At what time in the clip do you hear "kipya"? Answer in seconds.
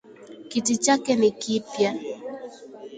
1.31-1.95